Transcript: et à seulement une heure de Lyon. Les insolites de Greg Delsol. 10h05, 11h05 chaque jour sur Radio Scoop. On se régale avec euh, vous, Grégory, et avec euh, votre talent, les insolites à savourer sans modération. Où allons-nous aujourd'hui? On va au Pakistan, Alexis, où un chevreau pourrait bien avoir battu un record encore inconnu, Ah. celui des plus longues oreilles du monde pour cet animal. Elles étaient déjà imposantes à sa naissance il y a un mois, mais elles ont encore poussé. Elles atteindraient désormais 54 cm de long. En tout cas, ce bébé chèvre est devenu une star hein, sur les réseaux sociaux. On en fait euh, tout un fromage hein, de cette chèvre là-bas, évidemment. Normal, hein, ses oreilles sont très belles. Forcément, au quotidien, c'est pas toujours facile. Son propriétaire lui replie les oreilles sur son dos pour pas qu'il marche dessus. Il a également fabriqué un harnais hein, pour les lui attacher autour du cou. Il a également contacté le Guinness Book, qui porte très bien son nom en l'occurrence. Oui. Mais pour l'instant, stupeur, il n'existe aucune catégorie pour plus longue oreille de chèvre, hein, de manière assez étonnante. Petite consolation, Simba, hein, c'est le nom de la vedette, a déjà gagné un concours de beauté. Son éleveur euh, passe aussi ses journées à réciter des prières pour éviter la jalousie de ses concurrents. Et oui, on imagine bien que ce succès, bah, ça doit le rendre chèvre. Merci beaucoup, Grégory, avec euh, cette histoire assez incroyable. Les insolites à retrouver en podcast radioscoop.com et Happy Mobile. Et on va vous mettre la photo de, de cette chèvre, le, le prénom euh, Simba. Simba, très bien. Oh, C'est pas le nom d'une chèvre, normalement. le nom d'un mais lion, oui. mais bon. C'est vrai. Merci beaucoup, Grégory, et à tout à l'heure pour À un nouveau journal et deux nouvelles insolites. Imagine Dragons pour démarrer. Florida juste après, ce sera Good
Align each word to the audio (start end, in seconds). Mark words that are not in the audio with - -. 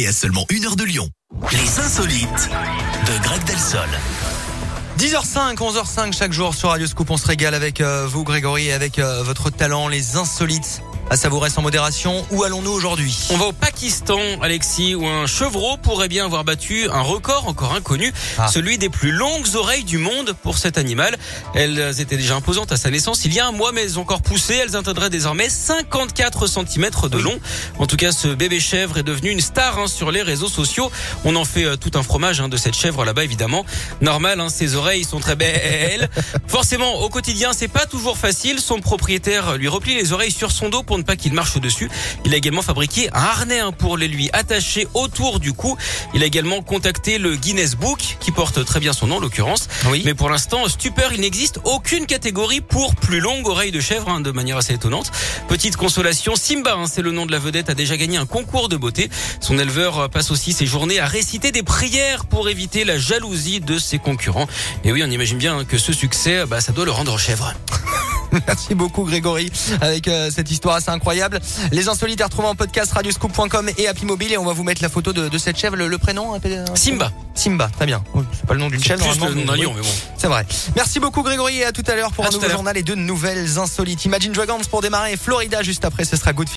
et 0.00 0.06
à 0.06 0.12
seulement 0.12 0.46
une 0.48 0.64
heure 0.64 0.76
de 0.76 0.84
Lyon. 0.84 1.10
Les 1.52 1.78
insolites 1.78 2.48
de 3.06 3.22
Greg 3.22 3.44
Delsol. 3.44 3.88
10h05, 4.98 5.56
11h05 5.56 6.16
chaque 6.16 6.32
jour 6.32 6.54
sur 6.54 6.70
Radio 6.70 6.86
Scoop. 6.86 7.10
On 7.10 7.18
se 7.18 7.26
régale 7.26 7.54
avec 7.54 7.80
euh, 7.82 8.06
vous, 8.06 8.24
Grégory, 8.24 8.68
et 8.68 8.72
avec 8.72 8.98
euh, 8.98 9.22
votre 9.22 9.50
talent, 9.50 9.88
les 9.88 10.16
insolites 10.16 10.82
à 11.10 11.16
savourer 11.16 11.50
sans 11.50 11.60
modération. 11.60 12.24
Où 12.30 12.44
allons-nous 12.44 12.70
aujourd'hui? 12.70 13.16
On 13.30 13.36
va 13.36 13.46
au 13.46 13.52
Pakistan, 13.52 14.20
Alexis, 14.40 14.94
où 14.94 15.06
un 15.06 15.26
chevreau 15.26 15.76
pourrait 15.76 16.06
bien 16.06 16.24
avoir 16.24 16.44
battu 16.44 16.88
un 16.88 17.00
record 17.00 17.48
encore 17.48 17.74
inconnu, 17.74 18.12
Ah. 18.38 18.46
celui 18.46 18.78
des 18.78 18.88
plus 18.88 19.10
longues 19.10 19.56
oreilles 19.56 19.82
du 19.82 19.98
monde 19.98 20.34
pour 20.44 20.56
cet 20.56 20.78
animal. 20.78 21.18
Elles 21.54 22.00
étaient 22.00 22.16
déjà 22.16 22.36
imposantes 22.36 22.70
à 22.70 22.76
sa 22.76 22.90
naissance 22.90 23.24
il 23.24 23.34
y 23.34 23.40
a 23.40 23.46
un 23.46 23.50
mois, 23.52 23.72
mais 23.72 23.82
elles 23.82 23.98
ont 23.98 24.02
encore 24.02 24.22
poussé. 24.22 24.54
Elles 24.54 24.76
atteindraient 24.76 25.10
désormais 25.10 25.48
54 25.48 26.46
cm 26.46 26.90
de 27.10 27.18
long. 27.18 27.40
En 27.80 27.86
tout 27.88 27.96
cas, 27.96 28.12
ce 28.12 28.28
bébé 28.28 28.60
chèvre 28.60 28.98
est 28.98 29.02
devenu 29.02 29.30
une 29.30 29.40
star 29.40 29.80
hein, 29.80 29.88
sur 29.88 30.12
les 30.12 30.22
réseaux 30.22 30.48
sociaux. 30.48 30.92
On 31.24 31.34
en 31.34 31.44
fait 31.44 31.64
euh, 31.64 31.76
tout 31.76 31.90
un 31.98 32.04
fromage 32.04 32.40
hein, 32.40 32.48
de 32.48 32.56
cette 32.56 32.76
chèvre 32.76 33.04
là-bas, 33.04 33.24
évidemment. 33.24 33.66
Normal, 34.00 34.38
hein, 34.38 34.48
ses 34.48 34.76
oreilles 34.76 35.04
sont 35.04 35.18
très 35.18 35.34
belles. 35.34 36.08
Forcément, 36.46 37.00
au 37.02 37.08
quotidien, 37.08 37.50
c'est 37.52 37.66
pas 37.68 37.86
toujours 37.86 38.16
facile. 38.16 38.60
Son 38.60 38.78
propriétaire 38.80 39.56
lui 39.56 39.66
replie 39.66 39.96
les 39.96 40.12
oreilles 40.12 40.30
sur 40.30 40.52
son 40.52 40.68
dos 40.68 40.84
pour 40.84 40.99
pas 41.04 41.16
qu'il 41.16 41.32
marche 41.32 41.58
dessus. 41.58 41.90
Il 42.24 42.34
a 42.34 42.36
également 42.36 42.62
fabriqué 42.62 43.08
un 43.12 43.20
harnais 43.20 43.60
hein, 43.60 43.72
pour 43.72 43.96
les 43.96 44.08
lui 44.08 44.30
attacher 44.32 44.86
autour 44.94 45.40
du 45.40 45.52
cou. 45.52 45.76
Il 46.14 46.22
a 46.22 46.26
également 46.26 46.62
contacté 46.62 47.18
le 47.18 47.36
Guinness 47.36 47.76
Book, 47.76 48.16
qui 48.20 48.32
porte 48.32 48.64
très 48.64 48.80
bien 48.80 48.92
son 48.92 49.06
nom 49.06 49.16
en 49.16 49.20
l'occurrence. 49.20 49.68
Oui. 49.86 50.02
Mais 50.04 50.14
pour 50.14 50.30
l'instant, 50.30 50.68
stupeur, 50.68 51.12
il 51.12 51.20
n'existe 51.20 51.60
aucune 51.64 52.06
catégorie 52.06 52.60
pour 52.60 52.94
plus 52.94 53.20
longue 53.20 53.46
oreille 53.46 53.72
de 53.72 53.80
chèvre, 53.80 54.08
hein, 54.08 54.20
de 54.20 54.30
manière 54.30 54.56
assez 54.56 54.74
étonnante. 54.74 55.10
Petite 55.48 55.76
consolation, 55.76 56.34
Simba, 56.36 56.74
hein, 56.74 56.86
c'est 56.90 57.02
le 57.02 57.12
nom 57.12 57.26
de 57.26 57.32
la 57.32 57.38
vedette, 57.38 57.70
a 57.70 57.74
déjà 57.74 57.96
gagné 57.96 58.16
un 58.16 58.26
concours 58.26 58.68
de 58.68 58.76
beauté. 58.76 59.10
Son 59.40 59.58
éleveur 59.58 59.98
euh, 59.98 60.08
passe 60.08 60.30
aussi 60.30 60.52
ses 60.52 60.66
journées 60.66 60.98
à 60.98 61.06
réciter 61.06 61.52
des 61.52 61.62
prières 61.62 62.26
pour 62.26 62.48
éviter 62.48 62.84
la 62.84 62.98
jalousie 62.98 63.60
de 63.60 63.78
ses 63.78 63.98
concurrents. 63.98 64.46
Et 64.84 64.92
oui, 64.92 65.02
on 65.04 65.10
imagine 65.10 65.38
bien 65.38 65.64
que 65.64 65.78
ce 65.78 65.92
succès, 65.92 66.44
bah, 66.46 66.60
ça 66.60 66.72
doit 66.72 66.84
le 66.84 66.90
rendre 66.90 67.18
chèvre. 67.18 67.54
Merci 68.46 68.74
beaucoup, 68.74 69.04
Grégory, 69.04 69.50
avec 69.80 70.08
euh, 70.08 70.30
cette 70.30 70.50
histoire 70.50 70.76
assez 70.76 70.90
incroyable. 70.90 71.40
Les 71.72 71.88
insolites 71.88 72.20
à 72.20 72.24
retrouver 72.24 72.48
en 72.48 72.54
podcast 72.54 72.92
radioscoop.com 72.92 73.70
et 73.76 73.88
Happy 73.88 74.04
Mobile. 74.06 74.32
Et 74.32 74.38
on 74.38 74.44
va 74.44 74.52
vous 74.52 74.64
mettre 74.64 74.82
la 74.82 74.88
photo 74.88 75.12
de, 75.12 75.28
de 75.28 75.38
cette 75.38 75.58
chèvre, 75.58 75.76
le, 75.76 75.88
le 75.88 75.98
prénom 75.98 76.34
euh, 76.44 76.64
Simba. 76.74 77.12
Simba, 77.34 77.68
très 77.74 77.86
bien. 77.86 78.02
Oh, 78.14 78.22
C'est 78.32 78.46
pas 78.46 78.54
le 78.54 78.60
nom 78.60 78.68
d'une 78.68 78.82
chèvre, 78.82 79.00
normalement. 79.04 79.28
le 79.28 79.34
nom 79.34 79.44
d'un 79.46 79.52
mais 79.52 79.62
lion, 79.62 79.70
oui. 79.70 79.76
mais 79.80 79.82
bon. 79.82 79.94
C'est 80.16 80.26
vrai. 80.28 80.46
Merci 80.76 81.00
beaucoup, 81.00 81.22
Grégory, 81.22 81.58
et 81.58 81.64
à 81.64 81.72
tout 81.72 81.84
à 81.86 81.94
l'heure 81.94 82.12
pour 82.12 82.24
À 82.24 82.28
un 82.28 82.30
nouveau 82.30 82.48
journal 82.48 82.76
et 82.76 82.82
deux 82.82 82.94
nouvelles 82.94 83.58
insolites. 83.58 84.04
Imagine 84.04 84.32
Dragons 84.32 84.58
pour 84.70 84.82
démarrer. 84.82 85.16
Florida 85.16 85.62
juste 85.62 85.84
après, 85.84 86.04
ce 86.04 86.16
sera 86.16 86.32
Good 86.32 86.48